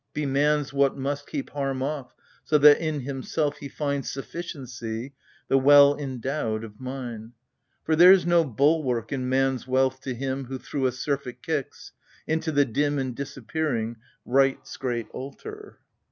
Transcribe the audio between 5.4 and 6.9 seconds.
the well endowed of